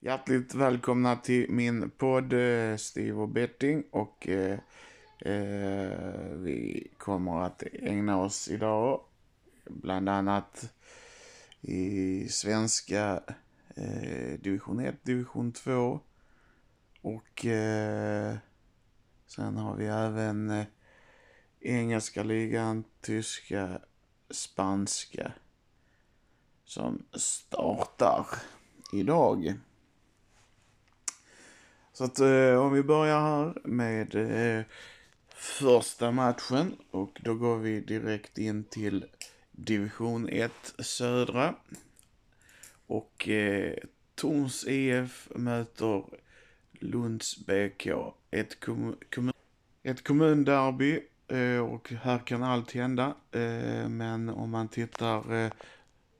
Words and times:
Hjärtligt 0.00 0.54
välkomna 0.54 1.16
till 1.16 1.50
min 1.50 1.90
podd 1.90 2.32
eh, 2.32 2.76
Steve 2.76 3.12
och 3.12 3.28
Betting 3.28 3.84
och 3.90 4.28
eh, 4.28 4.58
eh, 5.20 6.28
vi 6.32 6.88
kommer 6.98 7.42
att 7.42 7.62
ägna 7.72 8.20
oss 8.22 8.48
idag 8.48 9.00
bland 9.64 10.08
annat 10.08 10.72
i 11.60 12.28
svenska 12.28 13.22
eh, 13.76 14.40
division 14.40 14.80
1, 14.80 15.04
division 15.04 15.52
2 15.52 16.00
och 17.02 17.46
eh, 17.46 18.36
sen 19.26 19.56
har 19.56 19.76
vi 19.76 19.86
även 19.86 20.50
eh, 20.50 20.66
engelska 21.60 22.22
ligan, 22.22 22.84
tyska, 23.00 23.80
spanska 24.30 25.32
som 26.64 27.06
startar 27.12 28.26
idag. 28.92 29.54
Så 31.96 32.04
att 32.04 32.18
eh, 32.18 32.54
om 32.58 32.72
vi 32.72 32.82
börjar 32.82 33.20
här 33.20 33.54
med 33.64 34.14
eh, 34.14 34.64
första 35.34 36.10
matchen 36.10 36.76
och 36.90 37.20
då 37.24 37.34
går 37.34 37.56
vi 37.56 37.80
direkt 37.80 38.38
in 38.38 38.64
till 38.64 39.04
division 39.52 40.28
1 40.28 40.52
södra. 40.78 41.54
Och 42.86 43.28
eh, 43.28 43.74
Torns 44.14 44.66
IF 44.66 45.28
möter 45.34 46.04
Lunds 46.72 47.46
BK. 47.46 47.86
Ett, 48.30 48.60
kom 48.60 48.96
kommun 49.14 49.32
ett 49.82 50.04
kommunderby 50.04 51.00
eh, 51.28 51.58
och 51.58 51.92
här 51.92 52.18
kan 52.18 52.42
allt 52.42 52.72
hända. 52.72 53.14
Eh, 53.32 53.88
men 53.88 54.28
om 54.28 54.50
man 54.50 54.68
tittar 54.68 55.34
eh, 55.34 55.52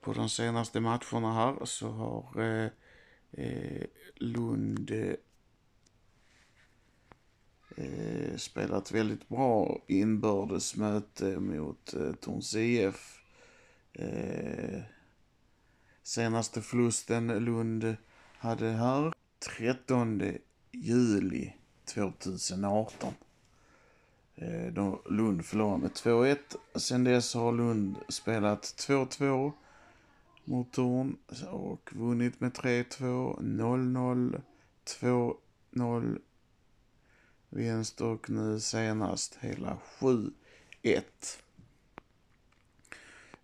på 0.01 0.13
de 0.13 0.29
senaste 0.29 0.81
matcherna 0.81 1.35
här 1.35 1.65
så 1.65 1.89
har 1.89 2.41
eh, 2.41 2.71
eh, 3.33 3.85
Lund 4.15 4.91
eh, 4.91 5.15
eh, 7.77 8.37
spelat 8.37 8.93
väldigt 8.93 9.29
bra 9.29 9.83
inbördes 9.87 10.77
möte 10.77 11.41
mot 11.41 11.95
eh, 11.95 12.13
Torns 12.13 12.55
IF. 12.55 13.21
Eh, 13.93 14.81
senaste 16.03 16.63
förlusten 16.63 17.27
Lund 17.27 17.97
hade 18.39 18.71
här 18.71 19.13
13 19.57 20.23
juli 20.73 21.53
2018. 21.95 23.15
Eh, 24.35 24.73
då 24.73 25.03
Lund 25.11 25.45
förlorade 25.45 25.83
med 25.83 25.91
2-1. 25.91 26.37
Sen 26.75 27.05
dess 27.05 27.35
har 27.35 27.53
Lund 27.53 27.97
spelat 28.09 28.63
2-2 28.63 29.53
mot 30.45 30.73
Torn 30.73 31.17
och 31.51 31.91
vunnit 31.93 32.41
med 32.41 32.53
3-2, 32.53 33.41
0-0, 33.41 34.41
2-0, 35.75 36.19
vinst 37.51 38.01
och 38.01 38.31
nu 38.31 38.61
senast 38.61 39.39
hela 39.41 39.79
7-1. 39.99 40.33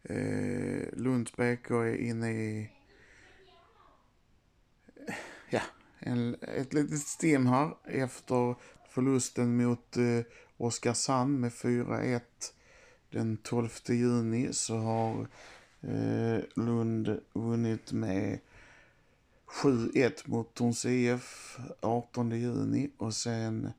Eh, 0.03 0.89
Lunds 0.93 1.33
BK 1.33 1.71
är 1.71 1.97
inne 1.97 2.31
i 2.31 2.71
ja, 5.51 5.61
en, 5.99 6.37
ett 6.41 6.73
litet 6.73 7.01
stim 7.01 7.47
här 7.47 7.75
efter 7.85 8.55
förlusten 8.89 9.57
mot 9.57 9.97
eh, 9.97 10.21
Oskarshamn 10.57 11.41
med 11.41 11.53
4-1 11.53 12.21
den 13.11 13.37
12 13.37 13.69
juni 13.89 14.49
så 14.53 14.77
har 14.77 15.27
eh, 15.81 16.41
Lund 16.55 17.21
vunnit 17.33 17.93
med 17.93 18.39
7-1 19.47 20.13
mot 20.25 20.55
Torns 20.55 20.85
IF 20.85 21.59
18 21.81 22.31
juni 22.31 22.91
och 22.97 23.15
sen 23.15 23.73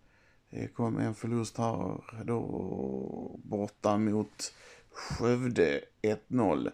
det 0.54 0.68
kom 0.68 0.98
en 0.98 1.16
förlust 1.16 1.58
här 1.58 2.00
då 2.24 3.40
borta 3.44 3.98
mot 3.98 4.54
Skövde 4.92 5.82
1-0. 6.02 6.72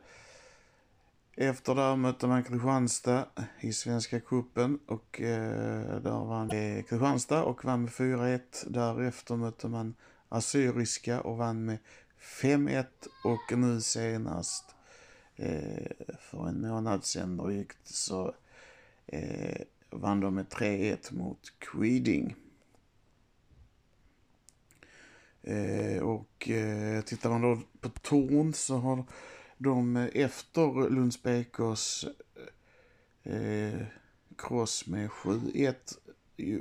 Efter 1.36 1.76
det 1.76 1.96
mötte 1.96 2.28
man 2.28 2.44
Kristianstad 2.44 3.26
i 3.60 3.74
Svenska 3.74 4.20
Kuppen 4.20 4.80
och 4.86 5.22
eh, 5.22 6.02
där 6.02 6.26
vann 6.26 6.52
eh, 6.52 6.84
Kristianstad 6.84 7.44
och 7.44 7.66
vann 7.66 7.82
med 7.82 7.92
4-1. 7.92 8.40
Därefter 8.68 9.36
mötte 9.36 9.68
man 9.68 9.96
Assyriska 10.30 11.22
och 11.22 11.38
vann 11.38 11.66
med 11.66 11.78
5-1 12.42 12.86
och 13.24 13.58
nu 13.58 13.82
senast 13.82 14.76
eh, 15.36 15.92
för 16.20 16.48
en 16.48 16.62
månad 16.62 17.06
sedan 17.06 17.38
drygt 17.38 17.88
så 17.88 18.34
eh, 19.08 19.62
vann 19.90 20.20
de 20.20 20.36
med 20.36 20.48
3-1 20.48 21.14
mot 21.14 21.54
Quiding. 21.60 22.36
Eh, 25.50 26.04
och 26.04 26.50
eh, 26.50 27.02
tittar 27.02 27.30
man 27.30 27.42
då 27.42 27.62
på 27.82 27.90
Torn 27.90 28.54
så 28.54 28.78
har 28.78 29.06
de 29.58 29.96
efter 29.96 30.90
Lunds 30.90 31.24
BKs 31.24 32.06
eh, 33.24 33.82
cross 34.38 34.88
med 34.88 35.10
7-1 35.10 35.76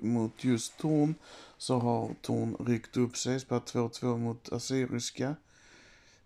mot 0.02 0.44
just 0.44 0.78
Torn 0.78 1.14
så 1.58 1.78
har 1.78 2.14
Torn 2.22 2.56
ryckt 2.66 2.96
upp 2.96 3.16
sig, 3.16 3.40
spelat 3.40 3.74
2-2 3.74 4.18
mot 4.18 4.52
Assyriska. 4.52 5.36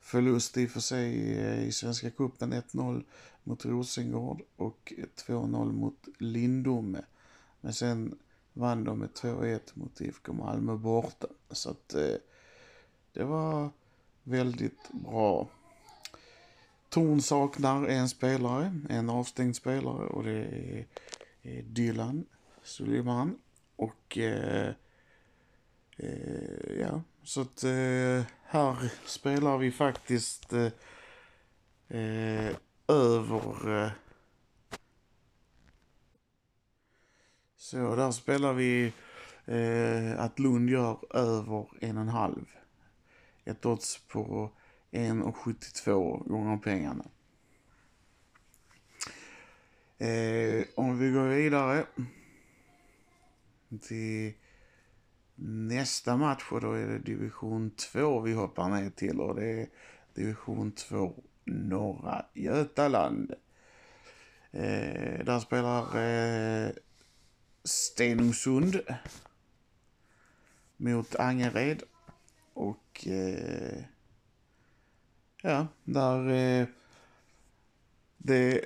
Förlust 0.00 0.56
i 0.56 0.66
och 0.66 0.70
för 0.70 0.80
sig 0.80 1.38
eh, 1.38 1.68
i 1.68 1.72
Svenska 1.72 2.10
Cupen 2.10 2.52
1-0 2.52 3.04
mot 3.44 3.64
Rosengård 3.64 4.42
och 4.56 4.92
2-0 5.26 5.72
mot 5.72 6.08
Lindome. 6.18 7.04
Men 7.60 7.74
sen 7.74 8.18
vann 8.52 8.84
de 8.84 8.98
med 8.98 9.10
2-1 9.10 9.60
mot 9.74 10.00
IFK 10.00 10.32
Malmö 10.32 10.76
borta. 10.76 11.26
Så 11.50 11.70
att 11.70 11.94
eh, 11.94 12.14
det 13.12 13.24
var 13.24 13.70
väldigt 14.22 14.92
bra. 14.92 15.48
Torn 16.88 17.22
saknar 17.22 17.86
en 17.86 18.08
spelare, 18.08 18.80
en 18.88 19.10
avstängd 19.10 19.56
spelare 19.56 20.06
och 20.06 20.24
det 20.24 20.44
är 21.42 21.62
Dylan 21.62 22.26
Suleiman. 22.62 23.38
Och 23.76 24.18
eh, 24.18 24.74
eh, 25.96 26.80
ja, 26.80 27.02
så 27.22 27.40
att 27.40 27.64
eh, 27.64 28.22
här 28.42 28.92
spelar 29.06 29.58
vi 29.58 29.72
faktiskt 29.72 30.52
eh, 30.52 30.72
eh 31.88 32.56
över... 32.88 33.84
Eh, 33.84 33.90
så 37.56 37.96
där 37.96 38.10
spelar 38.10 38.52
vi 38.52 38.92
eh, 39.44 40.20
att 40.20 40.38
Lund 40.38 40.70
gör 40.70 41.16
över 41.16 41.68
en 41.80 41.96
och 41.96 42.02
en 42.02 42.08
halv 42.08 42.46
ett 43.44 43.66
odds 43.66 43.98
på 44.08 44.50
1,72 44.90 46.28
gånger 46.28 46.56
pengarna. 46.56 47.04
Eh, 49.98 50.64
om 50.74 50.98
vi 50.98 51.10
går 51.10 51.28
vidare 51.28 51.86
till 53.80 54.32
nästa 55.44 56.16
match 56.16 56.48
och 56.50 56.60
då 56.60 56.72
är 56.72 56.86
det 56.86 56.98
division 56.98 57.70
2 57.70 58.20
vi 58.20 58.32
hoppar 58.32 58.68
ner 58.68 58.90
till 58.90 59.20
och 59.20 59.34
det 59.34 59.46
är 59.46 59.68
division 60.14 60.72
2 60.72 61.22
norra 61.44 62.26
Götaland. 62.34 63.34
Eh, 64.50 65.24
där 65.24 65.40
spelar 65.40 65.98
eh, 65.98 66.70
Stenungsund 67.64 68.80
mot 70.76 71.16
Angered 71.16 71.82
och 72.54 73.06
eh, 73.06 73.84
ja, 75.42 75.66
där 75.84 76.30
eh, 76.30 76.66
det, 78.18 78.60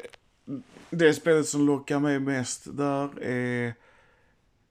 det 0.90 1.14
spelet 1.14 1.46
som 1.46 1.66
lockar 1.66 2.00
mig 2.00 2.20
mest 2.20 2.76
där 2.76 3.22
är 3.22 3.74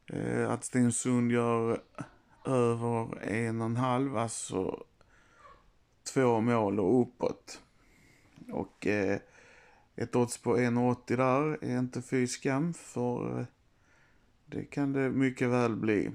eh, 0.06 0.50
att 0.52 0.64
Stensund 0.64 1.32
gör 1.32 1.82
över 2.46 3.24
en 3.24 3.62
och 3.62 3.66
en 3.66 3.76
halv, 3.76 4.18
alltså 4.18 4.84
två 6.14 6.42
mål 6.42 6.80
och 6.80 7.02
uppåt. 7.02 7.62
Och 8.52 8.88
eh, 8.88 9.20
ett 9.96 10.16
odds 10.16 10.38
på 10.38 10.58
1,80 10.58 11.18
där 11.18 11.64
är 11.64 11.80
inte 11.80 12.02
fy 12.02 12.28
skam 12.28 12.74
för 12.74 13.40
eh, 13.40 13.46
det 14.46 14.66
kan 14.66 14.94
det 14.94 15.10
mycket 15.10 15.50
väl 15.50 15.76
bli 15.76 16.12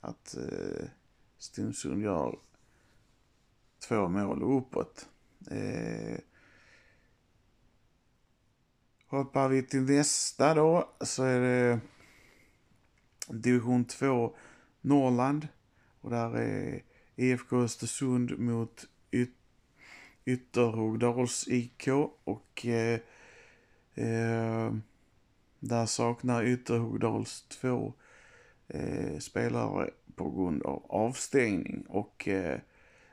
att 0.00 0.36
eh, 0.36 0.88
Stensund 1.42 2.02
gör 2.02 2.38
två 3.88 4.08
mål 4.08 4.42
och 4.42 4.58
uppåt. 4.58 5.08
Eh, 5.50 6.18
hoppar 9.06 9.48
vi 9.48 9.62
till 9.62 9.82
nästa 9.82 10.54
då 10.54 10.94
så 11.00 11.22
är 11.22 11.40
det 11.40 11.80
division 13.28 13.84
2 13.84 14.36
Norrland 14.80 15.48
och 16.00 16.10
där 16.10 16.36
är 16.36 16.82
IFK 17.16 17.56
Östersund 17.56 18.38
mot 18.38 18.88
Yt 19.10 19.36
Ytterhogdals 20.24 21.48
IK 21.48 21.88
och 22.24 22.66
eh, 22.66 23.00
eh, 23.94 24.74
Där 25.60 25.86
saknar 25.86 26.44
Ytterhogdals 26.44 27.42
två 27.42 27.94
eh, 28.68 29.18
spelare 29.18 29.90
på 30.16 30.30
grund 30.30 30.62
av 30.62 30.86
avstängning 30.88 31.86
och 31.88 32.28
eh, 32.28 32.60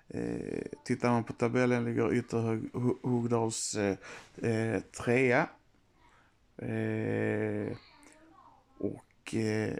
eh, 0.07 0.63
tittar 0.85 1.11
man 1.11 1.23
på 1.23 1.33
tabellen 1.33 1.85
ligger 1.85 2.13
Ytterhogdals 2.13 3.75
eh, 3.75 3.97
eh, 4.37 4.81
trea. 4.81 5.49
Eh, 6.57 7.77
och 8.77 9.35
eh, 9.35 9.77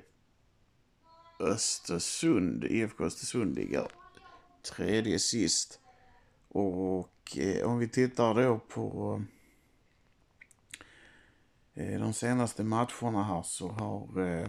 Östersund, 1.40 2.64
IFK 2.64 3.04
Östersund 3.04 3.56
ligger 3.56 3.88
tredje 4.62 5.20
sist. 5.20 5.80
Och 6.48 7.38
eh, 7.38 7.68
om 7.68 7.80
vi 7.80 7.88
tittar 7.88 8.34
då 8.34 8.60
på 8.60 9.22
eh, 11.74 12.00
de 12.00 12.14
senaste 12.14 12.64
matcherna 12.64 13.24
här 13.24 13.42
så 13.42 13.68
har... 13.70 14.22
Eh, 14.22 14.48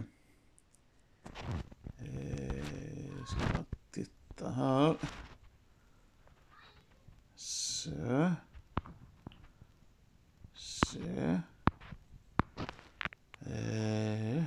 Eh, 2.13 3.25
ska 3.25 3.53
jag 3.53 3.65
titta 3.91 4.49
här. 4.51 4.97
Så. 7.35 8.31
Så. 10.53 10.99
Eh, 13.39 14.43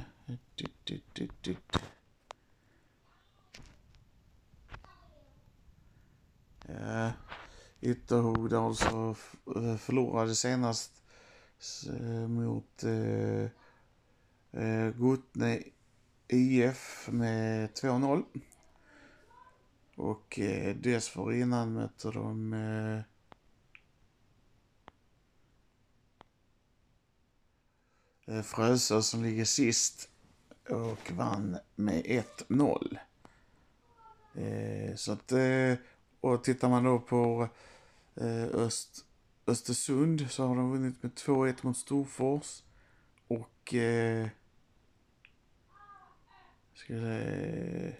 dit, 0.54 0.86
dit, 0.86 1.14
dit, 1.14 1.42
dit. 1.42 1.76
Ja, 6.66 7.12
Ytterhogdal 7.80 8.66
alltså 8.66 9.16
eh, 9.56 9.76
förlorade 9.76 10.34
senast 10.34 11.02
mot 12.28 12.84
eh, 12.84 13.44
eh, 14.62 14.90
Gotne 14.90 15.62
IF 16.34 17.08
med 17.12 17.70
2-0. 17.70 18.24
Och 19.94 20.38
eh, 20.38 20.76
dessförinnan 20.76 21.72
mötte 21.72 22.10
de 22.10 22.52
eh, 22.52 23.00
eh 28.36 28.42
Frösö 28.42 29.02
som 29.02 29.22
ligger 29.22 29.44
sist 29.44 30.08
och 30.68 31.12
vann 31.12 31.58
med 31.74 32.04
1-0. 32.48 32.98
Eh, 34.34 34.94
så 34.96 35.12
att, 35.12 35.32
eh, 35.32 35.74
och 36.20 36.44
tittar 36.44 36.68
man 36.68 36.84
då 36.84 36.98
på 36.98 37.48
eh, 38.14 38.44
Öst, 38.44 39.04
Östersund 39.46 40.30
så 40.30 40.46
har 40.46 40.56
de 40.56 40.70
vunnit 40.70 41.02
med 41.02 41.12
2-1 41.12 41.54
mot 41.60 41.76
Storfors. 41.76 42.62
Och... 43.28 43.74
Eh, 43.74 44.28
ska 46.74 46.94
vi 46.94 47.00
säga, 47.00 47.92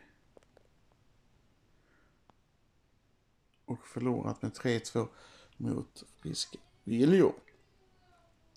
och 3.65 3.87
förlorat 3.87 4.43
med 4.43 4.53
3-2 4.53 5.09
mot 5.57 6.05
Frisk 6.23 6.57
Viljor. 6.85 7.35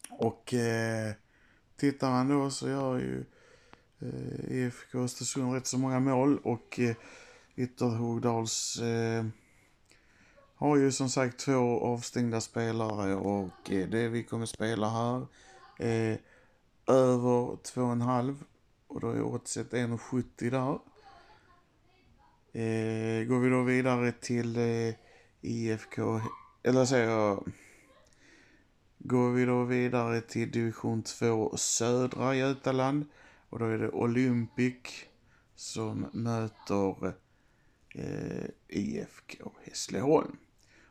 Och 0.09 0.53
eh, 0.53 1.13
tittar 1.75 2.11
man 2.11 2.27
då 2.27 2.49
så 2.49 2.69
gör 2.69 2.99
ju 2.99 3.25
eh, 3.99 4.57
IFK 4.57 4.99
Östersund 4.99 5.53
rätt 5.53 5.67
så 5.67 5.77
många 5.77 5.99
mål 5.99 6.37
och 6.43 6.79
eh, 6.79 6.95
Ytterhogdals 7.55 8.79
eh, 8.79 9.25
har 10.55 10.77
ju 10.77 10.91
som 10.91 11.09
sagt 11.09 11.39
två 11.39 11.79
avstängda 11.79 12.41
spelare 12.41 13.15
och 13.15 13.71
eh, 13.71 13.89
det 13.89 14.07
vi 14.07 14.23
kommer 14.23 14.45
spela 14.45 14.89
här 14.89 15.27
är 15.77 16.21
över 16.87 17.55
2,5 17.55 18.35
och 18.87 18.99
då 18.99 19.09
är 19.09 19.21
oddset 19.21 19.71
1,70 19.71 20.51
där. 20.51 20.79
Eh, 22.61 23.23
går 23.27 23.39
vi 23.39 23.49
då 23.49 23.63
vidare 23.63 24.11
till 24.11 24.57
eh, 24.57 24.93
IFK, 25.41 26.21
eller 26.63 26.85
säger 26.85 27.09
jag, 27.09 27.51
går 28.97 29.31
vi 29.31 29.45
då 29.45 29.63
vidare 29.63 30.21
till 30.21 30.51
division 30.51 31.03
2 31.03 31.57
södra 31.57 32.35
Götaland 32.35 33.05
och 33.49 33.59
då 33.59 33.65
är 33.65 33.77
det 33.77 33.89
Olympic 33.89 35.05
som 35.55 36.05
möter 36.13 37.13
eh, 37.95 38.45
IFK 38.67 39.51
Hässleholm. 39.63 40.37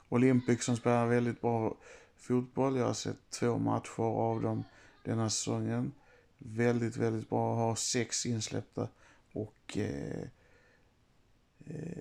Olympic 0.08 0.64
som 0.64 0.76
spelar 0.76 1.06
väldigt 1.06 1.40
bra 1.40 1.76
fotboll. 2.16 2.76
Jag 2.76 2.87
har 2.87 2.94
sett 2.94 3.31
två 3.31 3.58
matcher 3.58 4.00
av 4.00 4.43
dem 4.43 4.64
denna 5.04 5.31
säsongen. 5.31 5.93
Väldigt, 6.38 6.96
väldigt 6.96 7.28
bra. 7.28 7.54
Har 7.54 7.74
sex 7.74 8.26
insläppta 8.26 8.88
och 9.32 9.76
eh, 9.76 10.28
eh, 11.66 11.98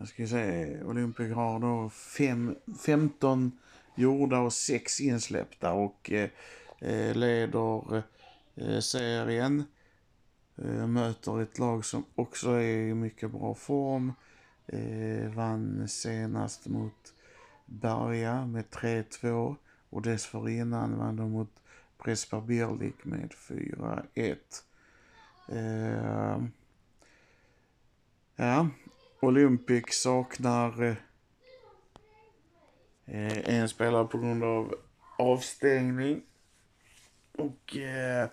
Jag 0.00 0.08
ska 0.08 0.26
se, 0.26 0.82
Olympic 0.82 1.34
har 1.34 1.60
då 1.60 1.90
fem, 1.90 2.56
15 2.84 3.52
gjorda 3.98 4.38
och 4.38 4.52
sex 4.52 5.00
insläppta 5.00 5.72
och 5.72 6.10
eh, 6.12 6.30
eh, 6.78 7.14
leder 7.14 8.02
eh, 8.56 8.78
serien. 8.80 9.64
Eh, 10.56 10.86
möter 10.86 11.42
ett 11.42 11.58
lag 11.58 11.84
som 11.84 12.04
också 12.14 12.50
är 12.50 12.88
i 12.88 12.94
mycket 12.94 13.30
bra 13.30 13.54
form. 13.54 14.12
Eh, 14.66 15.30
vann 15.34 15.88
senast 15.88 16.66
mot 16.66 17.14
Berga 17.66 18.46
med 18.46 18.64
3-2 18.64 19.56
och 19.90 20.02
dessförinnan 20.02 20.98
vann 20.98 21.16
de 21.16 21.30
mot 21.30 21.62
Prespa 21.98 22.40
Birlik 22.40 23.04
med 23.04 23.32
4-1. 23.32 24.36
Eh, 25.48 26.42
ja, 28.36 28.68
Olympic 29.20 29.84
saknar 29.90 30.82
eh, 30.82 30.94
eh, 33.08 33.54
en 33.58 33.68
spelare 33.68 34.04
på 34.04 34.18
grund 34.18 34.44
av 34.44 34.74
avstängning. 35.18 36.22
Och 37.38 37.76
eh, 37.76 38.28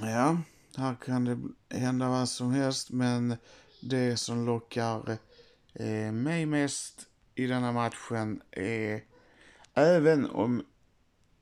ja, 0.00 0.38
här 0.76 0.94
kan 0.94 1.24
det 1.24 1.38
hända 1.78 2.08
vad 2.08 2.28
som 2.28 2.52
helst, 2.52 2.90
men 2.90 3.36
det 3.82 4.16
som 4.16 4.46
lockar 4.46 5.18
eh, 5.74 6.12
mig 6.12 6.46
mest 6.46 7.06
i 7.34 7.46
denna 7.46 7.72
matchen 7.72 8.42
är 8.50 9.02
även 9.74 10.30
om 10.30 10.62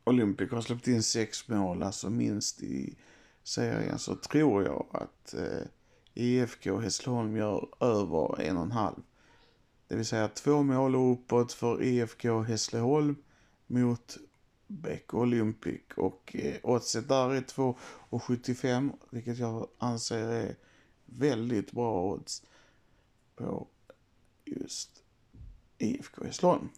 Olympic 0.04 0.50
har 0.50 0.60
släppt 0.60 0.88
in 0.88 1.02
sex 1.02 1.48
mål, 1.48 1.82
alltså 1.82 2.10
minst 2.10 2.62
i 2.62 2.96
serien, 3.44 3.98
så 3.98 4.14
tror 4.14 4.64
jag 4.64 4.86
att 4.92 5.34
eh, 5.34 5.66
IFK 6.14 6.78
Hässleholm 6.78 7.36
gör 7.36 7.68
över 7.80 8.40
en 8.40 8.56
och 8.56 8.62
en 8.62 8.72
halv. 8.72 9.02
Det 9.88 9.96
vill 9.96 10.06
säga 10.06 10.28
två 10.28 10.62
mål 10.62 10.94
uppåt 10.94 11.52
för 11.52 11.82
IFK 11.82 12.42
Hässleholm 12.42 13.16
mot 13.66 14.18
Bäck 14.66 15.14
Olympic 15.14 15.80
och 15.96 16.36
eh, 16.38 16.56
oddset 16.62 17.08
där 17.08 17.34
är 17.34 17.40
2,75 17.40 18.92
vilket 19.10 19.38
jag 19.38 19.68
anser 19.78 20.28
är 20.28 20.56
väldigt 21.06 21.72
bra 21.72 22.02
odds 22.02 22.42
på 23.36 23.66
just 24.44 25.02
IFK 25.78 26.24
Hässleholm. 26.24 26.68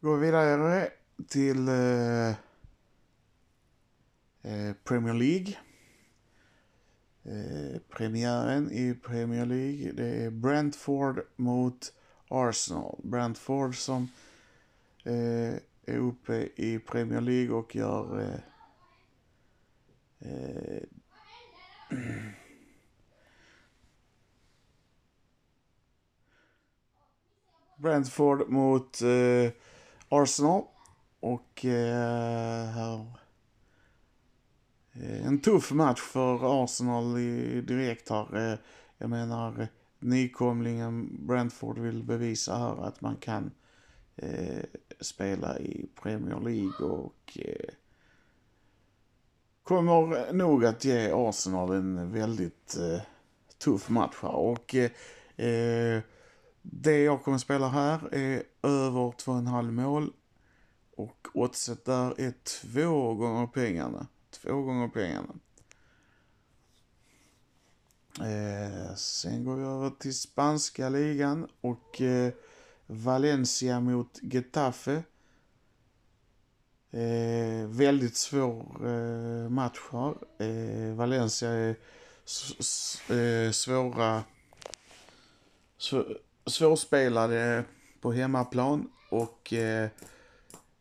Går 0.00 0.16
vi 0.16 0.26
vidare 0.26 0.90
till 1.28 1.68
eh, 1.68 2.28
eh 4.42 4.74
Premier 4.84 5.14
League. 5.14 5.56
Eh, 7.24 7.80
premiären 7.88 8.72
i 8.72 8.94
Premier 8.94 9.46
League. 9.46 9.92
Det 9.92 10.24
är 10.24 10.30
Brentford 10.30 11.20
mot 11.36 11.92
Arsenal. 12.28 13.00
Brentford 13.04 13.76
som 13.76 14.08
eh, 15.04 15.54
är 15.86 15.98
uppe 15.98 16.48
i 16.56 16.78
Premier 16.78 17.20
League 17.20 17.54
och 17.54 17.76
gör 17.76 18.20
eh, 18.20 18.38
eh 20.30 20.82
Brentford 27.76 28.48
mot 28.48 29.02
eh, 29.02 29.52
Arsenal. 30.08 30.64
Och 31.20 31.64
eh, 31.64 32.66
här 32.66 33.21
Eh, 34.92 35.26
en 35.26 35.40
tuff 35.40 35.72
match 35.72 36.00
för 36.00 36.64
Arsenal 36.64 37.14
direkt 37.66 38.10
här. 38.10 38.52
Eh, 38.52 38.58
jag 38.98 39.10
menar, 39.10 39.68
nykomlingen 40.00 41.26
Brentford 41.26 41.78
vill 41.78 42.02
bevisa 42.02 42.56
här 42.56 42.86
att 42.86 43.00
man 43.00 43.16
kan 43.16 43.50
eh, 44.16 44.64
spela 45.00 45.58
i 45.58 45.86
Premier 46.02 46.40
League 46.40 46.86
och 46.86 47.38
eh, 47.38 47.74
kommer 49.62 50.32
nog 50.32 50.64
att 50.64 50.84
ge 50.84 51.10
Arsenal 51.12 51.72
en 51.72 52.12
väldigt 52.12 52.76
eh, 52.76 53.02
tuff 53.58 53.88
match 53.88 54.16
här. 54.22 54.34
Och 54.34 54.74
eh, 54.74 54.90
eh 55.46 56.02
det 56.62 57.02
jag 57.02 57.22
kommer 57.22 57.38
spela 57.38 57.68
här 57.68 58.14
är 58.14 58.42
över 58.62 59.10
2,5 59.10 59.70
mål. 59.70 60.12
Och 60.96 61.28
oddset 61.34 61.84
där 61.84 62.20
är 62.20 62.34
två 62.62 63.14
gånger 63.14 63.46
pengarna. 63.46 64.06
Två 64.32 64.62
gånger 64.62 64.88
pengarna. 64.88 65.34
Eh, 68.20 68.94
sen 68.94 69.44
går 69.44 69.56
vi 69.56 69.64
över 69.64 69.90
till 69.90 70.18
spanska 70.18 70.88
ligan 70.88 71.48
och 71.60 72.00
eh, 72.00 72.32
Valencia 72.86 73.80
mot 73.80 74.18
Getafe. 74.22 75.02
Eh, 76.90 77.66
väldigt 77.66 78.16
svår 78.16 78.88
eh, 78.88 79.48
match 79.48 79.80
här. 79.92 80.14
Eh, 80.38 80.94
Valencia 80.94 81.50
är 81.50 81.76
eh, 83.08 83.50
svåra, 83.50 84.24
svårspelade 86.46 87.64
på 88.00 88.12
hemmaplan 88.12 88.90
och 89.10 89.52
eh, 89.52 89.88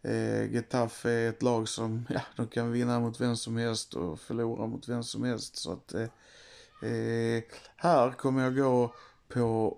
eh, 0.01 0.53
Getafe 0.53 1.11
är 1.11 1.29
ett 1.29 1.41
lag 1.41 1.69
som, 1.69 2.05
ja, 2.09 2.21
de 2.35 2.47
kan 2.47 2.71
vinna 2.71 2.99
mot 2.99 3.21
vem 3.21 3.37
som 3.37 3.57
helst 3.57 3.93
och 3.93 4.19
förlora 4.19 4.67
mot 4.67 4.89
vem 4.89 5.03
som 5.03 5.23
helst. 5.23 5.55
Så 5.55 5.71
att 5.71 5.93
eh, 5.93 6.09
eh, 6.91 7.43
här 7.75 8.11
kommer 8.11 8.43
jag 8.43 8.55
gå 8.55 8.95
på 9.27 9.77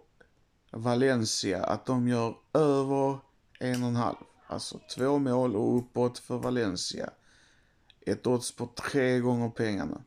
Valencia, 0.71 1.63
att 1.63 1.85
de 1.85 2.07
gör 2.07 2.37
över 2.53 3.19
en 3.59 3.83
och 3.83 3.89
en 3.89 3.95
halv. 3.95 4.17
Alltså 4.47 4.79
två 4.95 5.19
mål 5.19 5.55
och 5.55 5.77
uppåt 5.77 6.19
för 6.19 6.37
Valencia. 6.37 7.09
Ett 8.01 8.27
odds 8.27 8.51
på 8.51 8.67
tre 8.67 9.19
gånger 9.19 9.49
pengarna. 9.49 10.01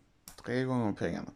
Tre 0.44 0.64
gånger 0.64 0.92
pengarna. 0.92 1.30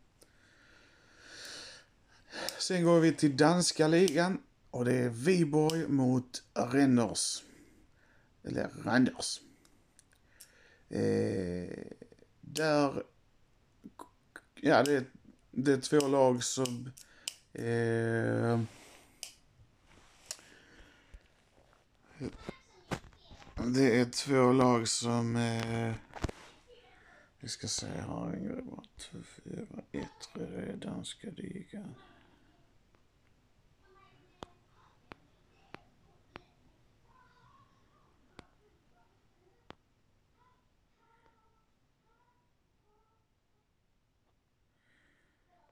Sen 2.58 2.84
går 2.84 3.00
vi 3.00 3.12
till 3.12 3.36
danska 3.36 3.88
ligan 3.88 4.38
och 4.70 4.84
det 4.84 4.94
är 4.94 5.08
Viborg 5.08 5.88
mot 5.88 6.42
Renders. 6.54 7.42
Eller 8.44 8.68
Randers. 8.84 9.40
Eh, 10.88 11.86
där, 12.40 13.02
ja 14.54 14.82
det, 14.82 15.04
det 15.50 15.72
är 15.72 15.80
två 15.80 16.08
lag 16.08 16.44
som 16.44 16.90
eh, 17.52 18.60
Det 23.64 24.00
är 24.00 24.04
två 24.04 24.52
lag 24.52 24.88
som... 24.88 25.36
Eh, 25.36 25.94
vi 27.40 27.48
ska 27.48 27.68
se, 27.68 28.00
har 28.00 28.32
en 28.32 28.44
grupp 28.44 28.64
bara. 28.64 28.82
4, 29.44 29.66
1, 29.92 30.08
det 30.34 30.88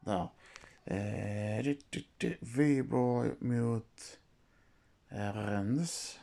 Ja. 0.08 0.32
Eh, 0.84 1.62
ligan. 1.62 1.82
Där. 2.18 2.28
Eh, 2.28 2.32
Viborg 2.40 3.30
mot 3.38 4.18
Rennes. 5.08 6.18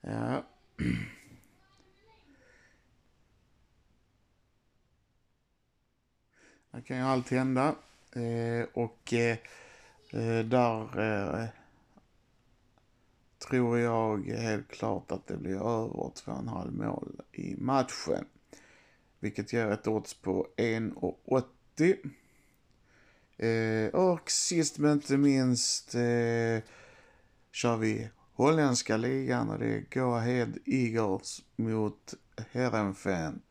Ja. 0.00 0.44
Det 6.70 6.82
kan 6.82 6.96
ju 6.96 7.02
allt 7.02 7.30
hända. 7.30 7.74
Eh, 8.12 8.66
och 8.74 9.12
eh, 9.12 9.38
eh, 10.10 10.44
där 10.44 11.00
eh, 11.00 11.48
tror 13.48 13.78
jag 13.78 14.24
helt 14.24 14.68
klart 14.68 15.12
att 15.12 15.26
det 15.26 15.36
blir 15.36 15.56
över 15.56 16.10
2,5 16.10 16.70
mål 16.70 17.20
i 17.32 17.56
matchen. 17.56 18.24
Vilket 19.20 19.52
ger 19.52 19.70
ett 19.70 19.86
odds 19.86 20.14
på 20.14 20.46
1,80. 20.56 21.96
Eh, 23.36 23.94
och 23.94 24.30
sist 24.30 24.78
men 24.78 24.92
inte 24.92 25.16
minst 25.16 25.94
eh, 25.94 26.62
kör 27.52 27.76
vi 27.76 28.10
holländska 28.32 28.96
ligan 28.96 29.50
och 29.50 29.58
det 29.58 29.66
är 29.66 30.00
Go 30.00 30.14
Ahead 30.14 30.52
Eagles 30.66 31.42
mot 31.56 32.14
Herrenfen. 32.52 33.42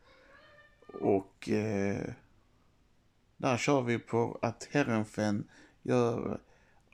Och 1.00 1.48
eh, 1.48 2.10
där 3.36 3.56
kör 3.56 3.82
vi 3.82 3.98
på 3.98 4.38
att 4.42 4.68
Herrenfen 4.70 5.48
gör 5.82 6.40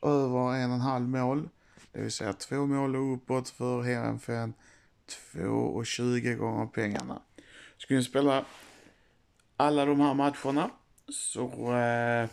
över 0.02 0.54
en 0.54 0.70
och 0.70 0.74
en 0.74 0.80
halv 0.80 1.08
mål. 1.08 1.48
Det 1.92 2.00
vill 2.00 2.12
säga 2.12 2.32
två 2.32 2.66
mål 2.66 2.96
och 2.96 3.14
uppåt 3.14 3.48
för 3.48 3.82
Heerenveen. 3.82 4.54
Två 5.06 5.50
och 5.50 5.86
tjugo 5.86 6.34
gånger 6.34 6.66
pengarna. 6.66 7.22
Skulle 7.76 7.98
ni 7.98 8.04
spela 8.04 8.44
alla 9.56 9.84
de 9.84 10.00
här 10.00 10.14
matcherna 10.14 10.70
så 11.08 11.76
eh, 11.76 12.28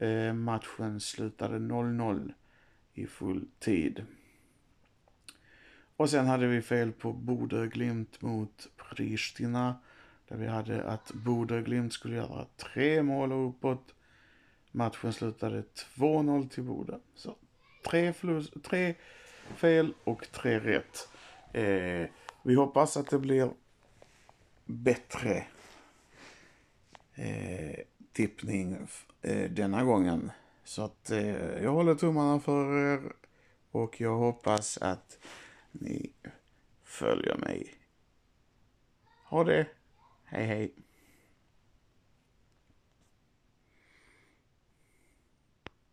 Eh, 0.00 0.32
matchen 0.32 1.00
slutade 1.00 1.58
0-0 1.58 2.32
i 2.94 3.06
full 3.06 3.48
tid. 3.58 4.06
Och 5.96 6.10
sen 6.10 6.26
hade 6.26 6.46
vi 6.46 6.62
fel 6.62 6.92
på 6.92 7.12
Bodö 7.12 7.66
Glimt 7.66 8.22
mot 8.22 8.68
Pristina. 8.76 9.80
Där 10.28 10.36
vi 10.36 10.46
hade 10.46 10.84
att 10.84 11.12
Bodö 11.12 11.62
Glimt 11.62 11.92
skulle 11.92 12.16
göra 12.16 12.46
tre 12.56 13.02
mål 13.02 13.32
och 13.32 13.48
uppåt. 13.48 13.94
Matchen 14.72 15.12
slutade 15.12 15.64
2-0 15.94 16.48
till 16.48 16.62
Bodö. 16.62 16.98
Så 17.14 17.36
tre, 17.90 18.12
flus, 18.12 18.50
tre 18.62 18.94
fel 19.56 19.94
och 20.04 20.32
tre 20.32 20.58
rätt. 20.58 21.08
Eh, 21.52 22.08
vi 22.42 22.54
hoppas 22.54 22.96
att 22.96 23.10
det 23.10 23.18
blir 23.18 23.50
bättre 24.64 25.46
eh, 27.14 27.78
tippning 28.12 28.86
eh, 29.22 29.50
denna 29.50 29.84
gången. 29.84 30.30
Så 30.64 30.82
att 30.82 31.10
eh, 31.10 31.62
jag 31.62 31.72
håller 31.72 31.94
tummarna 31.94 32.40
för 32.40 32.92
er 32.92 33.12
och 33.70 34.00
jag 34.00 34.16
hoppas 34.16 34.78
att 34.78 35.18
ni 35.72 36.12
följer 36.84 37.36
mig. 37.36 37.74
Ha 39.24 39.44
det! 39.44 39.66
Hej 40.24 40.46
hej! 40.46 40.74